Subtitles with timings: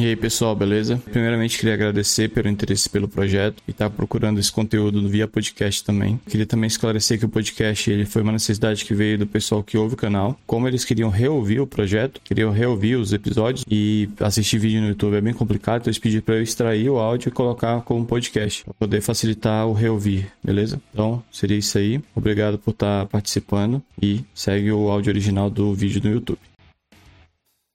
[0.00, 0.96] E aí pessoal, beleza?
[1.12, 5.84] Primeiramente queria agradecer pelo interesse pelo projeto e estar tá procurando esse conteúdo via podcast
[5.84, 6.18] também.
[6.26, 9.76] Queria também esclarecer que o podcast ele foi uma necessidade que veio do pessoal que
[9.76, 10.40] ouve o canal.
[10.46, 15.16] Como eles queriam reouvir o projeto, queriam reouvir os episódios e assistir vídeo no YouTube
[15.16, 18.64] é bem complicado, então eles pediram para eu extrair o áudio e colocar como podcast
[18.64, 20.80] para poder facilitar o reouvir, beleza?
[20.94, 22.00] Então seria isso aí.
[22.16, 26.40] Obrigado por estar tá participando e segue o áudio original do vídeo no YouTube.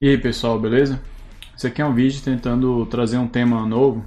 [0.02, 1.00] E aí pessoal, beleza?
[1.58, 4.04] Esse aqui é um vídeo tentando trazer um tema novo.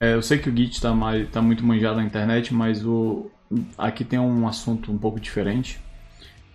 [0.00, 0.94] É, eu sei que o Git está
[1.32, 3.28] tá muito manjado na internet, mas o,
[3.76, 5.80] aqui tem um assunto um pouco diferente.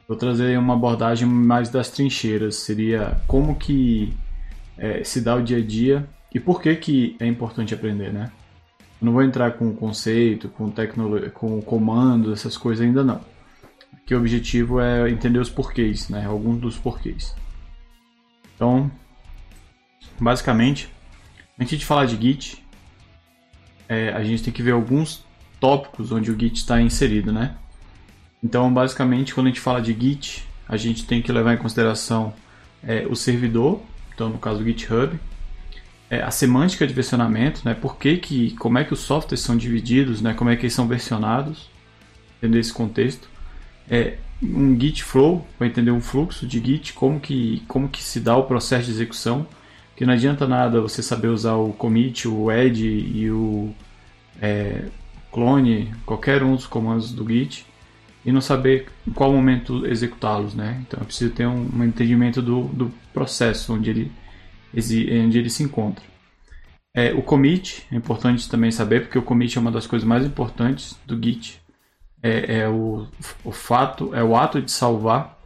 [0.07, 2.55] Vou trazer uma abordagem mais das trincheiras.
[2.55, 4.13] Seria como que
[4.77, 8.31] é, se dá o dia a dia e por que, que é importante aprender, né?
[9.01, 13.19] Eu não vou entrar com conceito, com tecnologia, com comando, essas coisas ainda não.
[13.93, 16.25] Aqui o objetivo é entender os porquês, né?
[16.25, 17.35] Alguns dos porquês.
[18.55, 18.89] Então,
[20.19, 20.89] basicamente,
[21.59, 22.63] antes de falar de Git,
[23.87, 25.23] é, a gente tem que ver alguns
[25.59, 27.55] tópicos onde o Git está inserido, né?
[28.43, 32.33] Então, basicamente, quando a gente fala de Git, a gente tem que levar em consideração
[32.83, 33.81] é, o servidor,
[34.13, 35.19] então no caso o GitHub,
[36.09, 37.73] é, a semântica de versionamento, né?
[37.73, 40.33] Por que, que, como é que os softwares são divididos, né?
[40.33, 41.69] Como é que eles são versionados,
[42.37, 43.27] entender esse contexto.
[43.89, 48.19] É, um Git flow para entender um fluxo de Git, como que, como que se
[48.19, 49.47] dá o processo de execução
[49.95, 53.73] que não adianta nada você saber usar o commit, o add e o
[54.41, 54.85] é,
[55.31, 57.65] clone, qualquer um dos comandos do Git
[58.25, 60.83] e não saber em qual momento executá-los, né?
[60.85, 64.11] Então é preciso ter um, um entendimento do, do, processo onde ele,
[64.73, 66.03] onde ele se encontra.
[66.93, 70.25] É, o commit é importante também saber porque o commit é uma das coisas mais
[70.25, 71.61] importantes do Git.
[72.21, 73.07] É, é o,
[73.43, 75.39] o fato, é o ato de salvar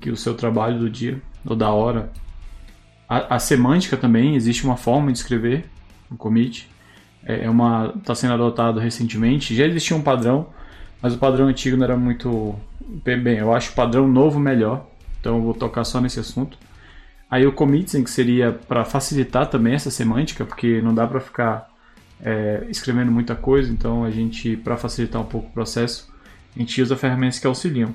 [0.00, 2.12] que o seu trabalho do dia ou da hora
[3.08, 5.64] a, a, semântica também, existe uma forma de escrever
[6.10, 6.68] um commit.
[7.24, 9.54] É, é uma está sendo adotado recentemente.
[9.54, 10.48] Já existia um padrão,
[11.00, 12.54] mas o padrão antigo não era muito
[13.04, 13.38] bem.
[13.38, 14.86] Eu acho o padrão novo melhor.
[15.20, 16.58] Então eu vou tocar só nesse assunto.
[17.30, 21.68] Aí o committing que seria para facilitar também essa semântica, porque não dá para ficar
[22.22, 23.72] é, escrevendo muita coisa.
[23.72, 26.12] Então a gente, para facilitar um pouco o processo,
[26.54, 27.94] a gente usa ferramentas que auxiliam.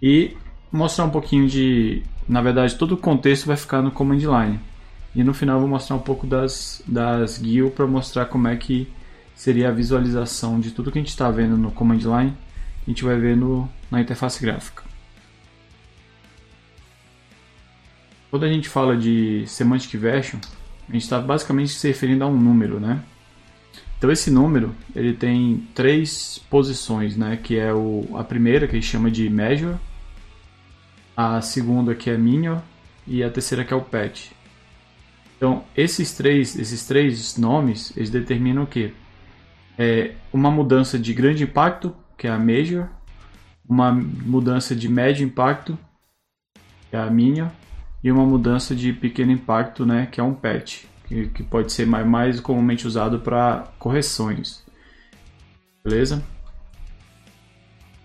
[0.00, 0.36] E
[0.72, 4.60] mostrar um pouquinho de na verdade, todo o contexto vai ficar no command line.
[5.14, 8.56] E no final eu vou mostrar um pouco das, das GUI para mostrar como é
[8.56, 8.86] que
[9.34, 12.36] seria a visualização de tudo que a gente está vendo no command line,
[12.86, 14.82] a gente vai ver no, na interface gráfica.
[18.30, 20.38] Quando a gente fala de semantic version,
[20.86, 23.02] a gente está basicamente se referindo a um número, né?
[23.96, 27.38] Então esse número ele tem três posições, né?
[27.42, 29.76] Que é o, a primeira que a gente chama de measure,
[31.18, 32.60] a segunda que é Minion
[33.04, 34.30] e a terceira que é o Pet.
[35.36, 38.94] Então, esses três, esses três nomes, eles determinam o quê?
[39.76, 42.86] É uma mudança de grande impacto, que é a Major,
[43.68, 45.76] uma mudança de médio impacto,
[46.88, 47.48] que é a Minion,
[48.02, 51.84] e uma mudança de pequeno impacto, né, que é um Patch, que, que pode ser
[51.84, 54.64] mais, mais comumente usado para correções.
[55.82, 56.22] Beleza?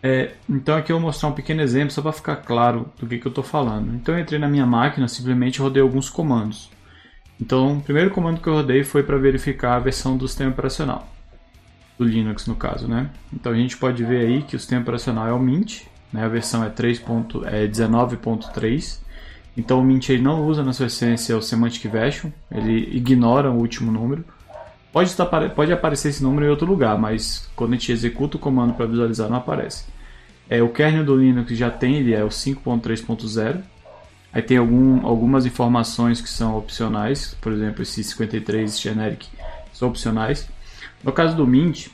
[0.05, 3.17] É, então aqui eu vou mostrar um pequeno exemplo só para ficar claro do que,
[3.17, 3.95] que eu estou falando.
[3.95, 6.69] Então eu entrei na minha máquina, simplesmente rodei alguns comandos.
[7.39, 11.07] Então o primeiro comando que eu rodei foi para verificar a versão do sistema operacional,
[11.97, 12.85] do Linux no caso.
[12.85, 13.09] Né?
[13.31, 16.25] Então a gente pode ver aí que o sistema operacional é o Mint, né?
[16.25, 17.01] a versão é, 3.
[17.45, 18.99] é 19.3.
[19.55, 23.55] Então o Mint ele não usa na sua essência o Semantic Version, ele ignora o
[23.55, 24.25] último número.
[24.93, 28.39] Pode, estar, pode aparecer esse número em outro lugar, mas quando a gente executa o
[28.39, 29.85] comando para visualizar não aparece.
[30.47, 33.63] É, o kernel do Linux já tem, ele é o 5.3.0.
[34.31, 39.27] Aí tem algum, algumas informações que são opcionais, por exemplo, esse 53 generic
[39.73, 40.47] são opcionais.
[41.03, 41.87] No caso do Mint,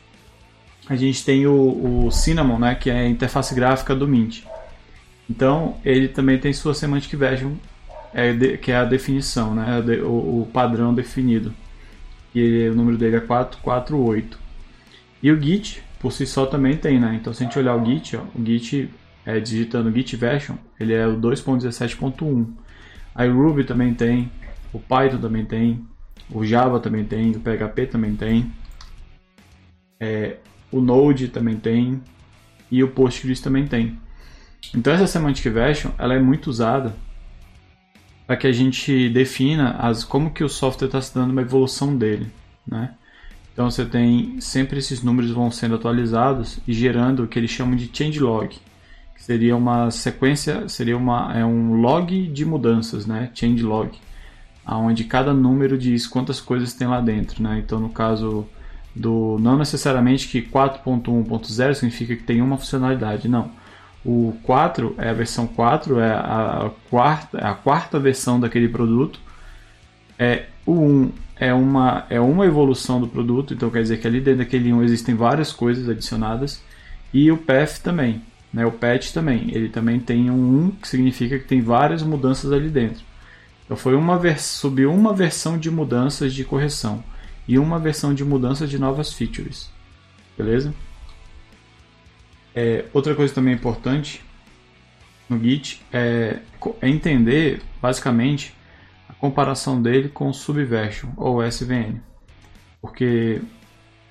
[0.90, 4.44] a gente tem o, o Cinnamon, né, que é a interface gráfica do Mint.
[5.30, 7.54] Então, ele também tem sua semantic version,
[8.14, 11.54] é de, que é a definição, né, o, o padrão definido
[12.32, 14.38] que o número dele é 448.
[15.22, 17.18] E o Git, por si só, também tem, né?
[17.20, 18.90] Então, se a gente olhar o Git, ó, o Git,
[19.26, 22.48] é, digitando Git version, ele é o 2.17.1.
[23.14, 24.32] Aí o Ruby também tem,
[24.72, 25.86] o Python também tem,
[26.32, 28.52] o Java também tem, o PHP também tem,
[30.00, 30.38] é,
[30.72, 32.02] o Node também tem
[32.72, 34.00] e o Postgres também tem.
[34.76, 36.96] Então essa semantic version ela é muito usada
[38.30, 41.98] para que a gente defina as, como que o software está se dando uma evolução
[41.98, 42.28] dele,
[42.64, 42.92] né?
[43.52, 47.76] Então você tem sempre esses números vão sendo atualizados e gerando o que eles chamam
[47.76, 48.50] de changelog,
[49.16, 53.32] que seria uma sequência, seria uma é um log de mudanças, né?
[53.34, 53.98] Changelog.
[54.64, 57.42] onde cada número diz quantas coisas tem lá dentro.
[57.42, 57.58] Né?
[57.66, 58.46] Então, no caso
[58.96, 63.50] do não necessariamente que 4.1.0 significa que tem uma funcionalidade, não.
[64.04, 69.20] O 4 é a versão 4, é a quarta, é a quarta versão daquele produto.
[70.18, 74.20] É, o 1 é uma, é uma evolução do produto, então quer dizer que ali
[74.20, 76.62] dentro daquele 1 existem várias coisas adicionadas.
[77.14, 78.22] E o path também,
[78.54, 78.66] né?
[78.66, 82.70] o patch também, ele também tem um 1 que significa que tem várias mudanças ali
[82.70, 83.04] dentro.
[83.66, 87.04] Então foi uma subiu uma versão de mudanças de correção
[87.48, 89.70] e uma versão de mudanças de novas features.
[90.38, 90.74] Beleza?
[92.56, 94.24] É, outra coisa também importante
[95.30, 96.40] no Git é,
[96.82, 98.56] é, entender, basicamente,
[99.08, 102.02] a comparação dele com o Subversion ou SVN.
[102.82, 103.42] Porque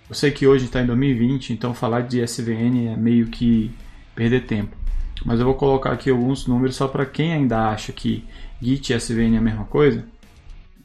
[0.08, 3.70] eu sei que hoje está em 2020, então falar de SVN é meio que
[4.14, 4.76] perder tempo.
[5.24, 8.24] Mas eu vou colocar aqui alguns números só para quem ainda acha que
[8.62, 10.04] Git e SVN é a mesma coisa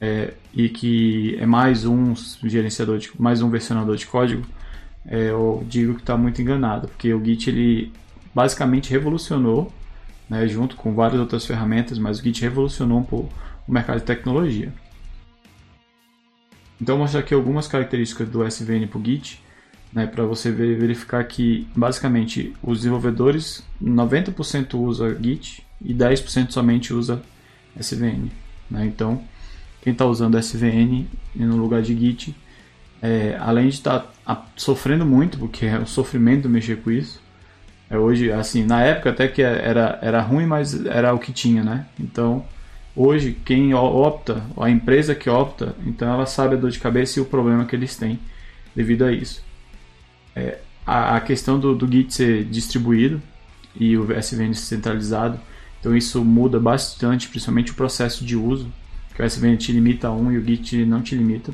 [0.03, 2.13] é, e que é mais um
[2.43, 4.45] gerenciador, de, mais um versionador de código
[5.05, 7.91] eu digo que está muito enganado, porque o Git ele
[8.33, 9.71] basicamente revolucionou,
[10.29, 13.33] né, junto com várias outras ferramentas, mas o Git revolucionou um pouco
[13.67, 14.73] o mercado de tecnologia.
[16.81, 19.41] Então, vou mostrar aqui algumas características do SVN para o Git,
[19.91, 27.21] né, para você verificar que basicamente os desenvolvedores 90% usa Git e 10% somente usa
[27.79, 28.31] SVN.
[28.69, 28.85] Né?
[28.85, 29.23] Então,
[29.81, 32.35] quem está usando SVN no lugar de Git
[33.03, 37.21] é, além de estar tá sofrendo muito, porque é o sofrimento mexer com isso.
[37.89, 41.61] É hoje, assim, na época até que era, era ruim, mas era o que tinha,
[41.61, 41.85] né?
[41.99, 42.45] Então,
[42.95, 47.21] hoje, quem opta, a empresa que opta, então ela sabe a dor de cabeça e
[47.21, 48.17] o problema que eles têm
[48.73, 49.43] devido a isso.
[50.33, 53.21] É, a, a, questão do, do Git ser distribuído
[53.75, 55.37] e o SVN centralizado,
[55.79, 58.71] então isso muda bastante, principalmente o processo de uso,
[59.13, 61.53] que o SVN te limita a um e o Git não te limita.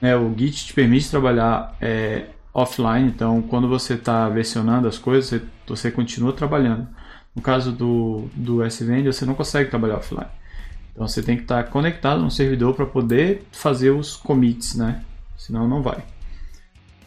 [0.00, 5.28] É, o Git te permite trabalhar é, offline, então quando você está versionando as coisas,
[5.28, 6.88] você, você, continua trabalhando.
[7.34, 10.26] No caso do, do SVN, você não consegue trabalhar offline.
[10.92, 15.04] Então você tem que estar tá conectado no servidor para poder fazer os commits, né?
[15.36, 16.02] Senão não vai.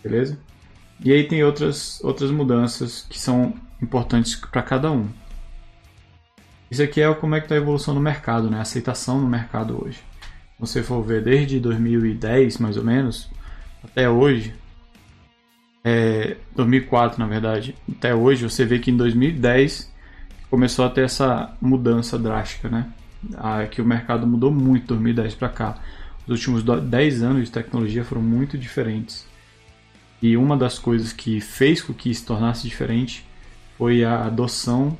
[0.03, 0.37] Beleza?
[1.03, 5.09] E aí tem outras, outras mudanças que são importantes para cada um.
[6.71, 8.59] Isso aqui é como é que está a evolução no mercado, né?
[8.59, 9.99] A aceitação no mercado hoje
[10.65, 13.29] você for ver desde 2010 mais ou menos
[13.83, 14.53] até hoje,
[15.83, 19.91] é, 2004 na verdade, até hoje, você vê que em 2010
[20.49, 22.89] começou a ter essa mudança drástica, né?
[23.35, 25.77] Ah, que o mercado mudou muito 2010 para cá.
[26.25, 29.25] Os últimos 10 anos de tecnologia foram muito diferentes.
[30.21, 33.25] E uma das coisas que fez com que se tornasse diferente
[33.77, 34.97] foi a adoção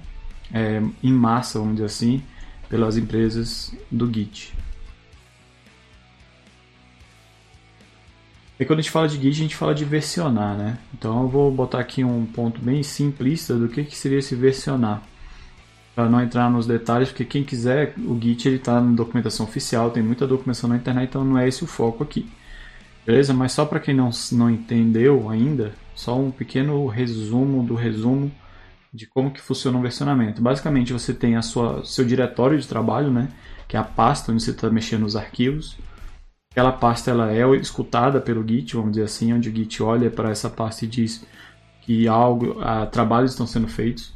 [0.54, 2.22] é, em massa, vamos dizer assim,
[2.68, 4.54] pelas empresas do Git.
[8.60, 10.78] E quando a gente fala de Git, a gente fala de versionar, né?
[10.94, 15.02] Então eu vou botar aqui um ponto bem simplista do que, que seria esse versionar.
[15.96, 19.92] Para não entrar nos detalhes, porque quem quiser, o Git ele está na documentação oficial,
[19.92, 22.28] tem muita documentação na internet, então não é esse o foco aqui.
[23.06, 23.34] Beleza?
[23.34, 28.32] Mas só para quem não, não entendeu ainda, só um pequeno resumo do resumo
[28.94, 30.42] de como que funciona um versionamento.
[30.42, 33.30] Basicamente você tem a sua seu diretório de trabalho, né?
[33.68, 35.78] Que é a pasta onde você está mexendo nos arquivos.
[36.54, 40.30] Aquela pasta ela é escutada pelo Git, vamos dizer assim, onde o Git olha para
[40.30, 41.26] essa pasta e diz
[41.82, 44.14] que algo, ah, trabalhos estão sendo feitos.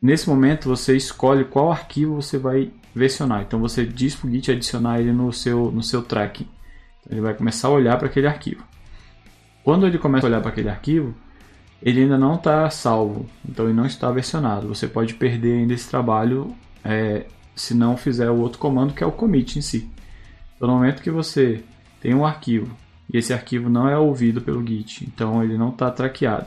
[0.00, 3.42] Nesse momento você escolhe qual arquivo você vai versionar.
[3.42, 6.48] Então você diz para o Git adicionar ele no seu, no seu tracking.
[7.00, 8.64] Então, ele vai começar a olhar para aquele arquivo.
[9.62, 11.14] Quando ele começa a olhar para aquele arquivo,
[11.82, 14.66] ele ainda não está salvo, então ele não está versionado.
[14.66, 19.06] Você pode perder ainda esse trabalho é, se não fizer o outro comando que é
[19.06, 19.90] o commit em si.
[20.60, 21.64] No momento que você
[22.00, 22.76] tem um arquivo
[23.12, 26.46] e esse arquivo não é ouvido pelo Git, então ele não está traqueado,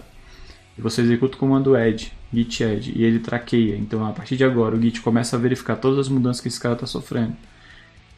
[0.78, 4.44] e você executa o comando add, git add, e ele traqueia, então a partir de
[4.44, 7.36] agora o Git começa a verificar todas as mudanças que esse cara está sofrendo.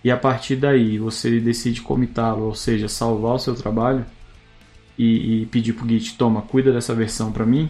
[0.03, 4.05] E a partir daí você decide comitá-lo, ou seja, salvar o seu trabalho
[4.97, 7.69] e, e pedir para o Git, toma, cuida dessa versão para mim,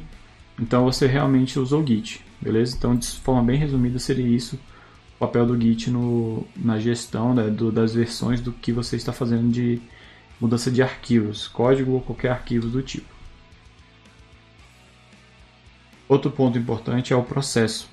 [0.59, 2.75] então você realmente usou o Git, beleza?
[2.77, 4.59] Então, de forma bem resumida, seria isso
[5.19, 9.49] papel do Git no, na gestão né, do, das versões do que você está fazendo
[9.51, 9.81] de
[10.39, 13.13] mudança de arquivos, código ou qualquer arquivo do tipo.
[16.07, 17.89] Outro ponto importante é o processo.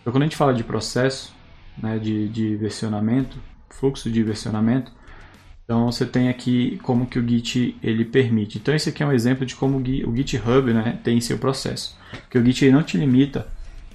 [0.00, 1.32] Então, quando a gente fala de processo,
[1.76, 3.38] né, de, de versionamento,
[3.70, 4.90] fluxo de versionamento,
[5.68, 8.56] então você tem aqui como que o Git ele permite.
[8.56, 11.94] Então esse aqui é um exemplo de como o GitHub né, tem seu processo.
[12.10, 13.46] Porque o Git não te limita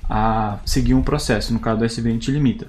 [0.09, 1.53] a seguir um processo.
[1.53, 2.67] No caso do SVN, te limita.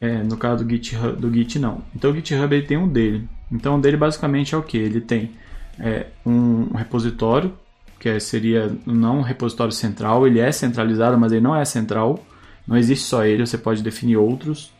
[0.00, 1.82] É, no caso do GitHub, do Git não.
[1.94, 3.26] Então o GitHub ele tem um dele.
[3.50, 4.76] Então o dele basicamente é o que?
[4.76, 5.32] Ele tem
[5.78, 7.52] é, um repositório,
[7.98, 12.24] que é, seria não um repositório central, ele é centralizado, mas ele não é central.
[12.66, 14.72] Não existe só ele, você pode definir outros.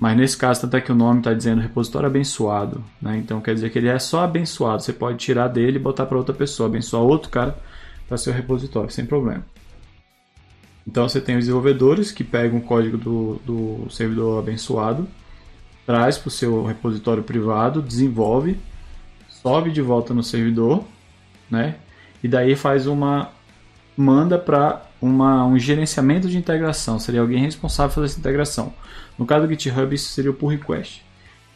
[0.00, 2.82] Mas nesse caso, tanto é que o nome está dizendo repositório abençoado.
[3.00, 3.18] Né?
[3.18, 4.82] Então quer dizer que ele é só abençoado.
[4.82, 7.56] Você pode tirar dele e botar para outra pessoa, abençoar outro cara
[8.08, 9.44] para seu repositório, sem problema.
[10.86, 15.06] Então você tem os desenvolvedores que pegam o código do, do servidor abençoado,
[15.86, 18.58] traz para o seu repositório privado, desenvolve,
[19.28, 20.84] sobe de volta no servidor,
[21.50, 21.76] né?
[22.22, 23.30] E daí faz uma
[23.96, 26.98] manda para um gerenciamento de integração.
[26.98, 28.72] Seria alguém responsável por essa integração.
[29.18, 31.02] No caso do GitHub, isso seria o pull request.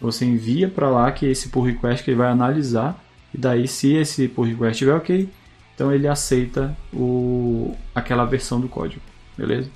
[0.01, 3.03] Você envia para lá que esse pull request que ele vai analisar
[3.33, 5.29] e daí se esse pull request estiver ok,
[5.75, 9.71] então ele aceita o, aquela versão do código beleza?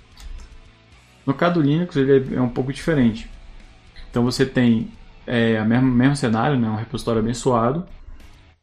[1.27, 3.29] No caso do Linux ele é um pouco diferente.
[4.11, 4.91] Então você tem
[5.27, 7.85] é, o mesmo, mesmo cenário, né, um repositório abençoado,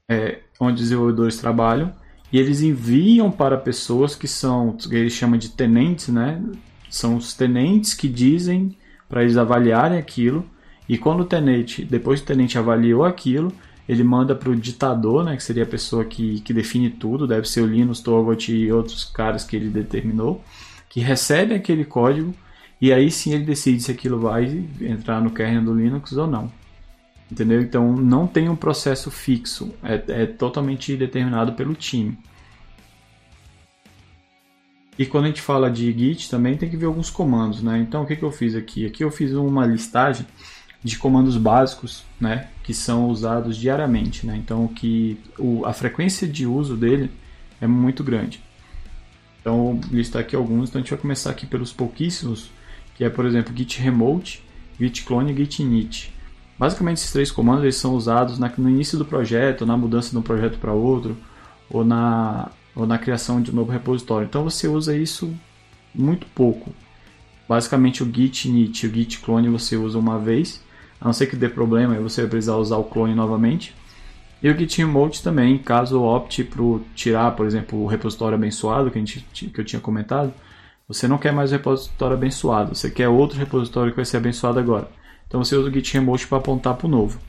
[0.10, 1.94] é, onde desenvolvedores trabalham
[2.32, 6.42] e eles enviam para pessoas que são, que eles chamam de tenentes, né?
[6.90, 8.76] São os tenentes que dizem
[9.08, 10.46] para eles avaliarem aquilo
[10.90, 13.52] e quando o tenente, depois que o tenente avaliou aquilo,
[13.88, 17.48] ele manda para o ditador, né, que seria a pessoa que, que define tudo, deve
[17.48, 20.44] ser o Linus Torvalds e outros caras que ele determinou
[20.96, 22.34] que recebe aquele código
[22.80, 26.50] e aí sim ele decide se aquilo vai entrar no kernel do Linux ou não.
[27.30, 27.62] Entendeu?
[27.62, 32.18] Então não tem um processo fixo, é, é totalmente determinado pelo time.
[34.98, 37.78] E quando a gente fala de Git também tem que ver alguns comandos, né?
[37.78, 38.86] Então o que, que eu fiz aqui?
[38.86, 40.26] Aqui eu fiz uma listagem
[40.82, 42.48] de comandos básicos, né?
[42.64, 44.38] Que são usados diariamente, né?
[44.38, 47.12] Então que o, a frequência de uso dele
[47.60, 48.42] é muito grande.
[49.46, 50.70] Então, listar aqui alguns.
[50.70, 52.50] Então, a gente vai começar aqui pelos pouquíssimos,
[52.96, 54.44] que é, por exemplo, git remote,
[54.80, 56.12] git clone e git init.
[56.58, 60.18] Basicamente, esses três comandos eles são usados na, no início do projeto, na mudança de
[60.18, 61.16] um projeto para outro,
[61.70, 64.26] ou na, ou na criação de um novo repositório.
[64.26, 65.32] Então, você usa isso
[65.94, 66.74] muito pouco.
[67.48, 70.60] Basicamente, o git init e o git clone você usa uma vez,
[71.00, 73.76] a não ser que dê problema, aí você vai precisar usar o clone novamente.
[74.46, 79.00] E o Git Remote também, caso opte por tirar, por exemplo, o repositório abençoado que,
[79.00, 80.32] a gente, que eu tinha comentado,
[80.88, 84.60] você não quer mais o repositório abençoado, você quer outro repositório que vai ser abençoado
[84.60, 84.88] agora.
[85.26, 87.20] Então você usa o Git Remote para apontar para o novo.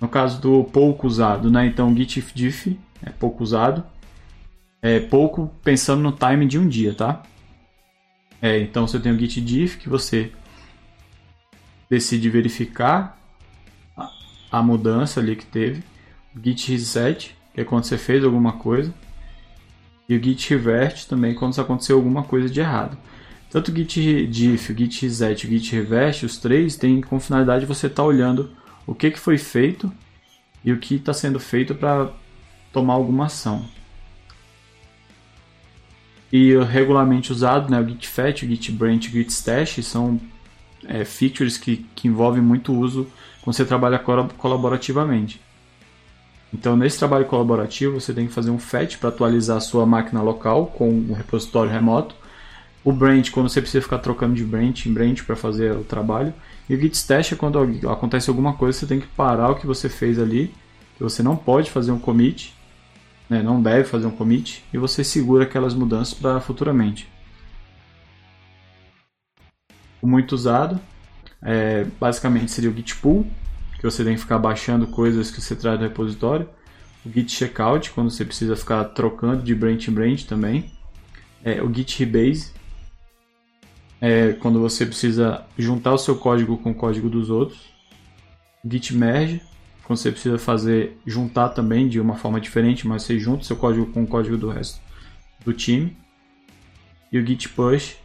[0.00, 1.66] No caso do pouco usado, né?
[1.66, 3.84] então Git diff é pouco usado,
[4.82, 7.22] é pouco pensando no time de um dia, tá?
[8.42, 10.32] É, então você tem o Git diff que você
[11.88, 13.17] decide verificar
[14.50, 15.82] a mudança ali que teve,
[16.34, 18.92] o git reset, que é quando você fez alguma coisa,
[20.08, 22.96] e o git revert também quando aconteceu alguma coisa de errado.
[23.50, 27.66] Tanto o git diff, o git reset o git revert, os três têm com finalidade
[27.66, 28.50] você estar tá olhando
[28.86, 29.92] o que, que foi feito
[30.64, 32.10] e o que está sendo feito para
[32.72, 33.64] tomar alguma ação.
[36.30, 40.20] E o regularmente usado, né, o git fetch, o git branch, o git stash são
[40.86, 43.06] é, features que, que envolvem muito uso
[43.48, 43.98] quando você trabalha
[44.36, 45.40] colaborativamente.
[46.52, 50.20] Então, nesse trabalho colaborativo, você tem que fazer um fetch para atualizar a sua máquina
[50.20, 52.14] local com um repositório remoto.
[52.84, 56.34] O branch, quando você precisa ficar trocando de branch em branch para fazer o trabalho.
[56.68, 57.58] E o git stash é quando
[57.90, 60.54] acontece alguma coisa, você tem que parar o que você fez ali.
[61.00, 62.54] Você não pode fazer um commit,
[63.30, 63.42] né?
[63.42, 67.08] não deve fazer um commit, e você segura aquelas mudanças para futuramente.
[70.02, 70.78] O muito usado
[71.42, 73.26] é, basicamente seria o git pull,
[73.78, 76.48] que você tem que ficar baixando coisas que você traz do repositório.
[77.06, 80.72] O git checkout, quando você precisa ficar trocando de branch em branch também.
[81.44, 82.52] É, o git rebase,
[84.00, 87.58] é, quando você precisa juntar o seu código com o código dos outros.
[88.64, 89.40] O git merge,
[89.84, 93.86] quando você precisa fazer juntar também de uma forma diferente, mas você junta seu código
[93.86, 94.80] com o código do resto
[95.44, 95.96] do time.
[97.12, 97.96] E o git push,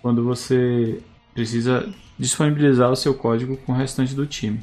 [0.00, 1.02] quando você
[1.34, 4.62] precisa disponibilizar o seu código com o restante do time.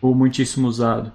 [0.00, 1.12] O muitíssimo usado.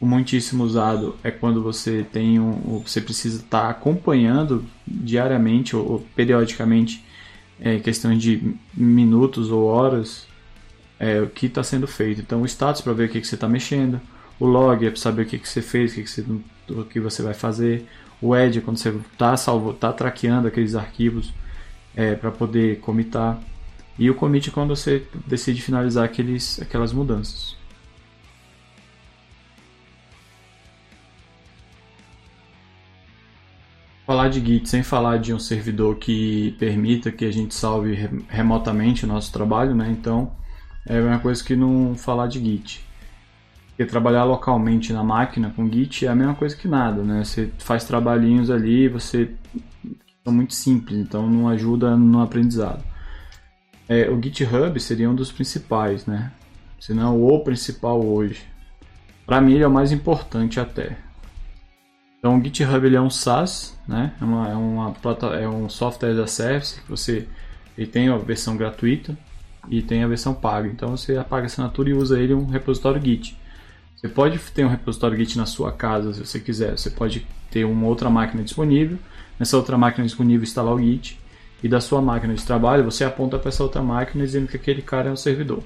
[0.00, 5.92] O muitíssimo usado é quando você tem um, você precisa estar tá acompanhando diariamente ou,
[5.92, 7.04] ou periodicamente
[7.60, 10.26] é, questões de minutos ou horas
[10.98, 12.20] é, o que está sendo feito.
[12.20, 14.00] Então o status para ver o que, que você está mexendo,
[14.40, 16.24] o log é para saber o que, que você fez, o que, que você
[16.70, 17.86] o que você vai fazer.
[18.22, 21.32] O Edge é quando você está salvo, tá traqueando aqueles arquivos
[21.94, 23.40] é, para poder comitar.
[23.98, 27.58] E o commit é quando você decide finalizar aqueles, aquelas mudanças.
[34.06, 37.94] falar de Git sem falar de um servidor que permita que a gente salve
[38.28, 39.88] remotamente o nosso trabalho, né?
[39.88, 40.32] Então
[40.84, 42.89] é a mesma coisa que não falar de Git.
[43.80, 47.24] Porque trabalhar localmente na máquina com Git é a mesma coisa que nada, né?
[47.24, 49.30] Você faz trabalhinhos ali, você
[50.22, 52.84] são muito simples, então não ajuda no aprendizado.
[53.88, 56.30] É, o GitHub seria um dos principais, né?
[56.78, 58.44] Se não o principal hoje.
[59.24, 60.98] Para mim ele é o mais importante até.
[62.18, 64.12] Então o GitHub ele é um SaaS, né?
[64.20, 64.94] É, uma, é, uma,
[65.40, 67.26] é um software da service que você
[67.78, 69.16] ele tem a versão gratuita
[69.70, 70.68] e tem a versão paga.
[70.68, 73.39] Então você apaga a assinatura e usa ele um repositório Git.
[74.00, 76.78] Você pode ter um repositório Git na sua casa se você quiser.
[76.78, 78.98] Você pode ter uma outra máquina disponível.
[79.38, 81.20] Nessa outra máquina disponível instalar o Git
[81.62, 84.80] e da sua máquina de trabalho você aponta para essa outra máquina dizendo que aquele
[84.80, 85.62] cara é um servidor.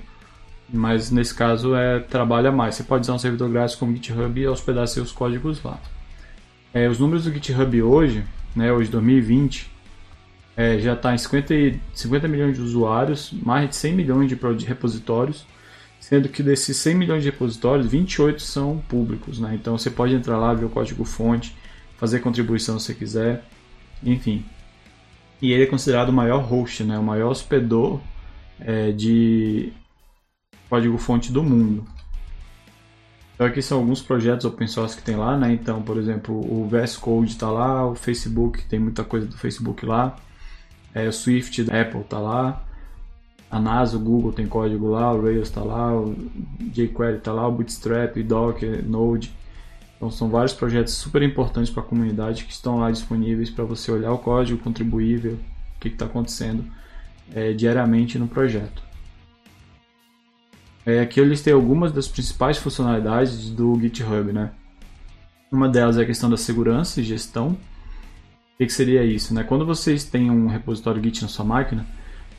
[0.69, 2.75] Mas nesse caso é trabalha mais.
[2.75, 5.79] Você pode usar um servidor grátis como GitHub e hospedar seus códigos lá.
[6.73, 8.25] É, os números do GitHub hoje,
[8.57, 9.71] né, hoje 2020,
[10.57, 15.47] é, já está em 50, 50 milhões de usuários, mais de 100 milhões de repositórios,
[16.05, 19.41] sendo que desses 100 milhões de repositórios, 28 são públicos.
[19.41, 19.55] Né?
[19.55, 21.57] Então você pode entrar lá, ver o código-fonte,
[21.97, 23.43] fazer contribuição se quiser,
[24.03, 24.45] enfim.
[25.41, 26.99] E ele é considerado o maior host, né?
[26.99, 28.03] o maior hospedor
[28.61, 29.73] é, de
[30.69, 31.87] código-fonte do mundo.
[33.35, 35.55] Então aqui são alguns projetos open source que tem lá, né?
[35.55, 39.87] Então, por exemplo, o VS Code está lá, o Facebook tem muita coisa do Facebook
[39.87, 40.17] lá,
[40.95, 42.64] é, o Swift da Apple está lá,
[43.55, 46.13] a NASA, o Google tem código lá, o Rails está lá, o
[46.73, 49.33] jQuery está lá, o Bootstrap, o Docker, Node.
[49.97, 53.93] Então são vários projetos super importantes para a comunidade que estão lá disponíveis para você
[53.93, 55.39] olhar o código, contribuir, ver o
[55.79, 56.65] que está acontecendo
[57.33, 58.83] é, diariamente no projeto.
[60.85, 64.51] É, aqui eu listei algumas das principais funcionalidades do GitHub, né?
[65.51, 67.51] Uma delas é a questão da segurança e gestão.
[67.51, 67.57] O
[68.59, 69.33] que, que seria isso?
[69.33, 69.45] Né?
[69.45, 71.87] Quando vocês têm um repositório Git na sua máquina,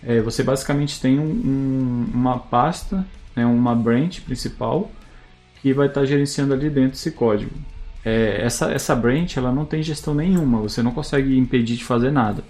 [0.03, 3.05] é, você basicamente tem um, um, uma pasta,
[3.35, 4.91] né, uma branch principal,
[5.61, 7.51] que vai estar gerenciando ali dentro esse código.
[8.03, 12.11] É, essa, essa branch ela não tem gestão nenhuma, você não consegue impedir de fazer
[12.11, 12.43] nada.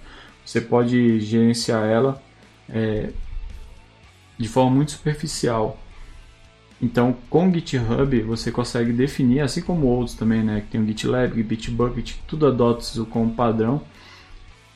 [0.45, 2.21] Você pode gerenciar ela
[2.69, 3.09] é,
[4.37, 5.79] de forma muito superficial.
[6.81, 10.85] Então, com o GitHub você consegue definir, assim como outros também, né, que tem o
[10.85, 13.81] GitLab, Bitbucket, tudo adota isso como padrão,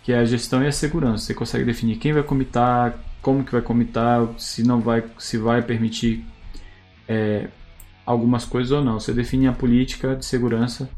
[0.03, 1.25] que é a gestão e a segurança.
[1.25, 5.61] Você consegue definir quem vai comitar, como que vai comitar, se não vai, se vai
[5.61, 6.25] permitir
[7.07, 7.47] é,
[8.05, 8.99] algumas coisas ou não.
[8.99, 10.89] Você define a política de segurança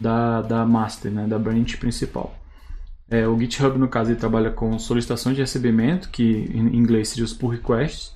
[0.00, 2.38] da, da master, né, da branch principal.
[3.08, 7.24] É, o GitHub, no caso, ele trabalha com solicitação de recebimento, que em inglês seria
[7.24, 8.14] os pull requests,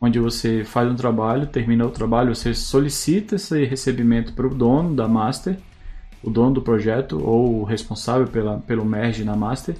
[0.00, 4.94] onde você faz um trabalho, termina o trabalho, você solicita esse recebimento para o dono
[4.94, 5.56] da master,
[6.22, 9.74] o dono do projeto ou o responsável pela, pelo merge na master,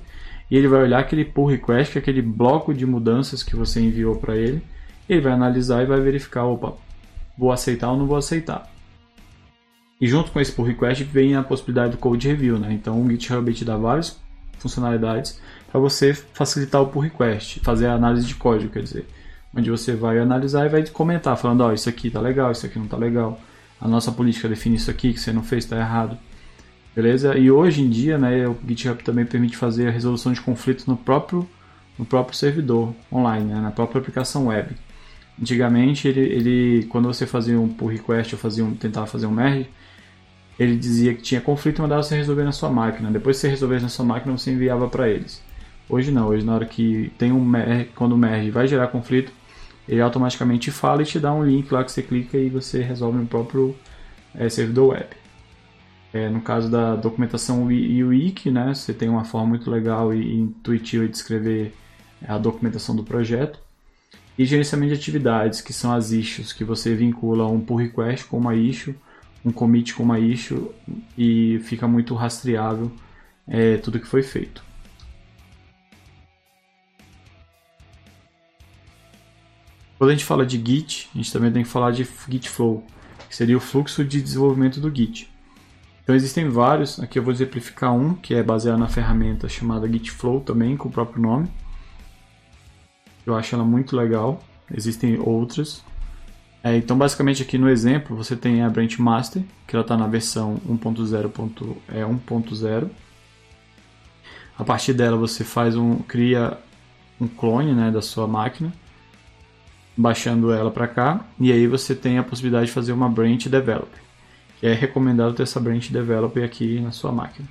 [0.51, 3.81] e ele vai olhar aquele pull request, que é aquele bloco de mudanças que você
[3.81, 4.63] enviou para ele,
[5.09, 6.75] ele vai analisar e vai verificar, opa,
[7.37, 8.71] vou aceitar ou não vou aceitar.
[10.01, 12.73] E junto com esse pull request vem a possibilidade do code review, né?
[12.73, 14.21] Então o GitHub te dá várias
[14.59, 19.07] funcionalidades para você facilitar o pull request, fazer a análise de código, quer dizer
[19.57, 22.67] onde você vai analisar e vai comentar, falando, ó, oh, isso aqui tá legal, isso
[22.67, 23.41] aqui não tá legal.
[23.81, 26.17] A nossa política define isso aqui, que você não fez, tá errado.
[26.95, 27.37] Beleza?
[27.37, 30.97] E hoje em dia, né, o GitHub também permite fazer a resolução de conflitos no
[30.97, 31.47] próprio,
[31.99, 34.75] no próprio servidor online, né, na própria aplicação web.
[35.41, 39.31] Antigamente, ele, ele, quando você fazia um pull request ou fazia um, tentava fazer um
[39.31, 39.69] merge,
[40.59, 43.11] ele dizia que tinha conflito e mandava você resolver na sua máquina.
[43.11, 45.43] Depois que você resolvesse na sua máquina, você enviava para eles.
[45.89, 49.31] Hoje não, hoje na hora que tem um merge, quando o merge vai gerar conflito,
[49.89, 53.19] ele automaticamente fala e te dá um link lá que você clica e você resolve
[53.19, 53.75] no próprio
[54.35, 55.07] é, servidor web.
[56.13, 61.07] É, no caso da documentação wiki, né, você tem uma forma muito legal e intuitiva
[61.07, 61.75] de escrever
[62.27, 63.61] a documentação do projeto.
[64.39, 68.39] E gerenciamento de atividades, que são as issues, que você vincula um pull request com
[68.39, 68.95] uma issue,
[69.45, 70.71] um commit com uma issue
[71.17, 72.91] e fica muito rastreável
[73.47, 74.66] é, tudo que foi feito.
[79.99, 82.85] Quando a gente fala de Git, a gente também tem que falar de Git Flow,
[83.29, 85.31] que seria o fluxo de desenvolvimento do Git.
[86.03, 90.11] Então existem vários, aqui eu vou exemplificar um, que é baseado na ferramenta chamada Git
[90.11, 91.49] Flow também, com o próprio nome.
[93.25, 94.41] Eu acho ela muito legal,
[94.73, 95.83] existem outras.
[96.63, 100.07] É, então basicamente aqui no exemplo você tem a Branch Master, que ela está na
[100.07, 101.77] versão 1.0.1.0.
[101.89, 102.91] É
[104.59, 106.59] a partir dela você faz um, cria
[107.19, 108.73] um clone né, da sua máquina
[109.97, 114.01] baixando ela para cá, e aí você tem a possibilidade de fazer uma branch developer,
[114.61, 117.49] que é recomendado ter essa branch developer aqui na sua máquina.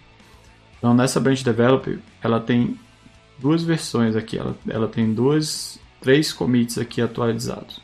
[0.78, 2.80] Então nessa branch develop, ela tem
[3.40, 7.82] duas versões aqui, ela, ela tem duas, três commits aqui atualizados.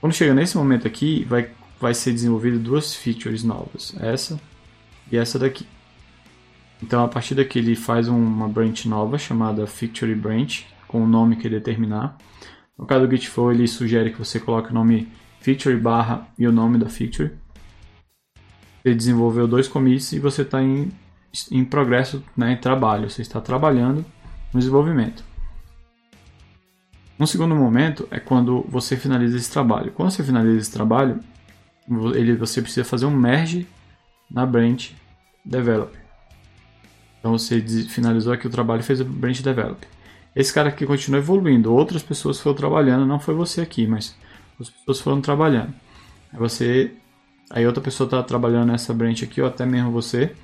[0.00, 4.40] Quando chega nesse momento aqui, vai, vai ser desenvolvido duas features novas, essa
[5.10, 5.66] e essa daqui.
[6.82, 11.36] Então a partir daqui ele faz uma branch nova chamada feature branch, com o nome
[11.36, 12.16] que determinar.
[12.78, 15.08] No caso do Gitflow, ele sugere que você coloque o nome
[15.40, 17.32] feature barra e o nome da feature.
[18.84, 20.92] Ele desenvolveu dois commits e você está em,
[21.50, 23.10] em progresso, né, em trabalho.
[23.10, 24.04] Você está trabalhando
[24.52, 25.24] no desenvolvimento.
[27.18, 29.90] Um segundo momento é quando você finaliza esse trabalho.
[29.90, 31.18] Quando você finaliza esse trabalho,
[32.14, 33.66] ele, você precisa fazer um merge
[34.30, 34.94] na branch
[35.44, 35.96] develop.
[37.18, 39.84] Então você finalizou aqui o trabalho e fez o branch develop.
[40.34, 41.72] Esse cara aqui continua evoluindo.
[41.72, 44.16] Outras pessoas foram trabalhando, não foi você aqui, mas
[44.60, 45.74] as pessoas foram trabalhando.
[46.32, 46.92] Aí você,
[47.50, 50.34] aí outra pessoa está trabalhando nessa branch aqui, ou até mesmo você,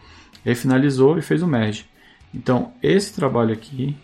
[0.45, 1.87] e finalizou e fez o merge.
[2.33, 3.97] Então esse trabalho aqui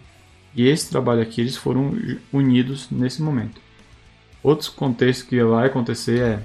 [0.55, 1.93] e esse trabalho aqui eles foram
[2.33, 3.61] unidos nesse momento.
[4.43, 6.43] Outros contextos que vai acontecer é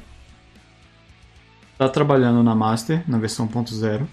[1.71, 4.05] está trabalhando na master na versão 1.0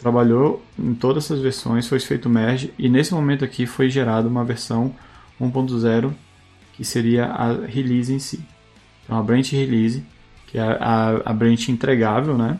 [0.00, 4.44] trabalhou em todas essas versões, foi feito merge e nesse momento aqui foi gerada uma
[4.44, 4.94] versão
[5.38, 6.12] 1.0
[6.72, 8.42] que seria a release em si.
[9.04, 10.02] Então a branch release,
[10.46, 12.58] que é a, a branch entregável, né?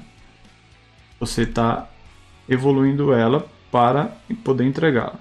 [1.18, 1.88] Você está
[2.46, 5.18] evoluindo ela para poder entregá-la.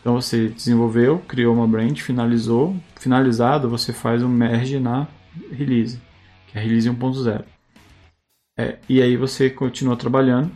[0.00, 5.06] Então você desenvolveu, criou uma branch, finalizou, finalizado você faz um merge na
[5.52, 6.00] release,
[6.48, 7.44] que é a release 1.0.
[8.58, 10.50] É, e aí você continua trabalhando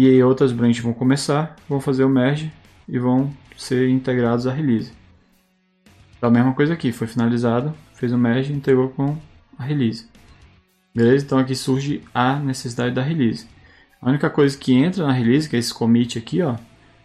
[0.00, 2.50] e aí outras branches vão começar, vão fazer o merge
[2.88, 4.92] e vão ser integrados à release.
[6.16, 9.14] Então a mesma coisa aqui, foi finalizado, fez o merge integrou com
[9.58, 10.08] a release.
[10.94, 11.26] Beleza?
[11.26, 13.46] Então aqui surge a necessidade da release.
[14.00, 16.56] A única coisa que entra na release, que é esse commit aqui, ó,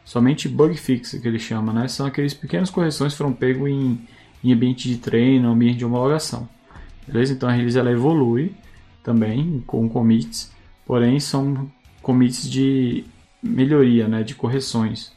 [0.05, 1.89] somente bug fix que ele chama, né?
[1.89, 4.08] São aqueles pequenas correções que foram pegos em,
[4.41, 6.47] em ambiente de treino, ambiente de homologação.
[7.05, 7.34] Beleza?
[7.34, 8.55] Então a release ela evolui
[9.03, 10.49] também com commits,
[10.86, 11.69] porém são
[12.05, 13.03] commits de
[13.41, 15.11] melhoria, né, de correções,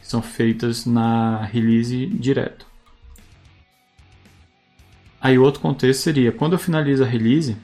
[0.00, 2.66] que são feitas na release direto.
[5.20, 7.58] Aí outro contexto seria, quando eu finalizo a release, no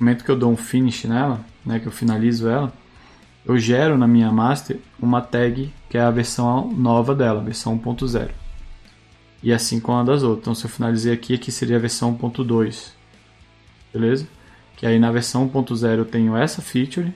[0.00, 2.72] momento que eu dou um finish nela, né, que eu finalizo ela,
[3.44, 8.30] eu gero na minha master uma tag que é a versão nova dela, versão 1.0.
[9.42, 10.40] E assim com a das outras.
[10.40, 12.92] Então se eu finalizei aqui, aqui seria a versão 1.2.
[13.92, 14.26] Beleza?
[14.74, 17.12] Que aí na versão 1.0 eu tenho essa feature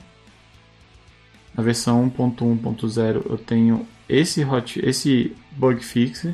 [1.53, 6.27] na versão 1.1.0 eu tenho esse, hot, esse bug fix.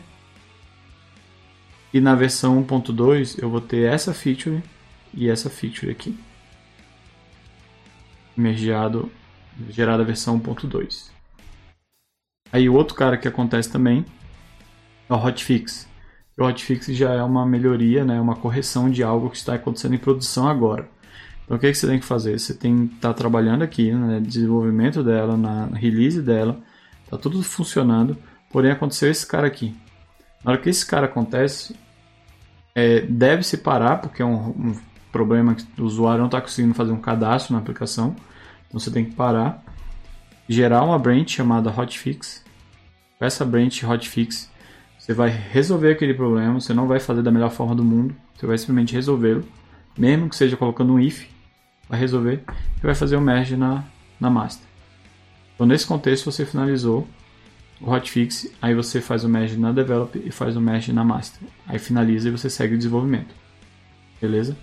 [1.93, 4.61] E na versão 1.2 eu vou ter essa feature
[5.13, 6.17] e essa feature aqui.
[8.35, 9.11] Mergeado,
[9.69, 11.09] gerada a versão 1.2.
[12.51, 14.05] Aí o outro cara que acontece também
[15.09, 15.87] é o hotfix.
[16.37, 19.99] O hotfix já é uma melhoria, né, uma correção de algo que está acontecendo em
[19.99, 20.87] produção agora.
[21.47, 22.37] Então o que, é que você tem que fazer?
[22.37, 26.59] Você tem que estar tá trabalhando aqui né, desenvolvimento dela, na release dela,
[27.09, 28.17] tá tudo funcionando,
[28.51, 29.73] porém aconteceu esse cara aqui.
[30.43, 31.73] Na hora que esse cara acontece,
[32.75, 34.75] é, deve se parar, porque é um, um
[35.09, 38.13] problema que o usuário não está conseguindo fazer um cadastro na aplicação.
[38.67, 39.63] Então você tem que parar,
[40.49, 42.43] gerar uma branch chamada hotfix.
[43.17, 44.51] Com essa branch hotfix,
[44.99, 46.59] você vai resolver aquele problema.
[46.59, 49.45] Você não vai fazer da melhor forma do mundo, você vai simplesmente resolvê-lo,
[49.97, 51.36] mesmo que seja colocando um if
[51.89, 52.43] vai resolver
[52.77, 53.83] e vai fazer o merge na,
[54.19, 54.67] na master.
[55.55, 57.07] Então, nesse contexto, você finalizou
[57.79, 61.41] o hotfix, aí você faz o merge na develop e faz o merge na master.
[61.67, 63.33] Aí finaliza e você segue o desenvolvimento.
[64.21, 64.57] Beleza?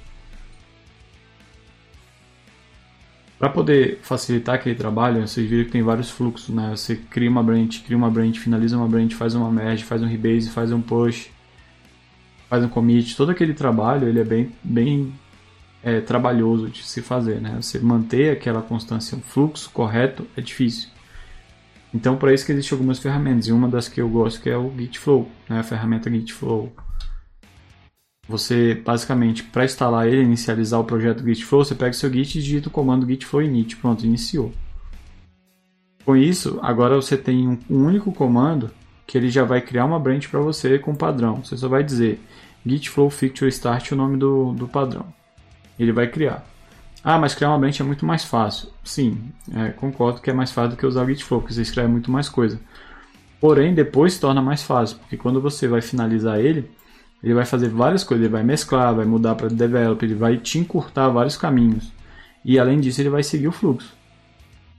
[3.38, 6.70] Para poder facilitar aquele trabalho, vocês viram que tem vários fluxos, né?
[6.70, 10.06] Você cria uma branch, cria uma branch, finaliza uma branch, faz uma merge, faz um
[10.06, 11.28] rebase, faz um push,
[12.48, 13.16] faz um commit.
[13.16, 15.12] Todo aquele trabalho, ele é bem, bem
[15.84, 17.58] é, trabalhoso de se fazer, né?
[17.60, 20.88] Você manter aquela constância, um fluxo correto é difícil.
[21.92, 24.56] Então, para isso que existem algumas ferramentas, e uma das que eu gosto que é
[24.56, 25.60] o Gitflow, né?
[25.60, 26.72] a ferramenta Gitflow.
[28.26, 32.42] Você, basicamente, para instalar ele, inicializar o projeto Gitflow, você pega o seu Git e
[32.42, 34.52] digita o comando Gitflow init, pronto, iniciou.
[36.04, 38.70] Com isso, agora você tem um, único comando
[39.06, 41.44] que ele já vai criar uma branch para você com padrão.
[41.44, 42.18] Você só vai dizer
[42.64, 45.06] gitflow fixture start o nome do, do padrão
[45.78, 46.44] ele vai criar.
[47.02, 48.70] Ah, mas criar uma branch é muito mais fácil.
[48.82, 51.88] Sim, é, concordo que é mais fácil do que usar o Gitflow, porque você escreve
[51.88, 52.58] muito mais coisa.
[53.40, 56.70] Porém, depois se torna mais fácil, porque quando você vai finalizar ele,
[57.22, 60.58] ele vai fazer várias coisas, ele vai mesclar, vai mudar para develop, ele vai te
[60.58, 61.92] encurtar vários caminhos.
[62.42, 63.94] E além disso, ele vai seguir o fluxo.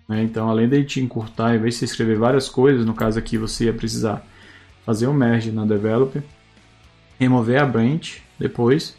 [0.08, 0.24] Né?
[0.24, 3.38] Então, além de te encurtar, em vez de você escrever várias coisas, no caso aqui
[3.38, 4.26] você ia precisar
[4.86, 6.24] fazer um merge na developer,
[7.20, 8.96] remover a branch depois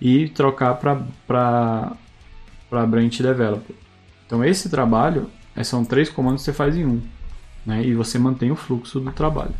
[0.00, 1.96] e trocar para
[2.86, 3.76] branch developer.
[4.26, 5.30] Então, esse trabalho
[5.62, 7.02] são três comandos que você faz em um
[7.64, 7.84] né?
[7.84, 9.54] e você mantém o fluxo do trabalho.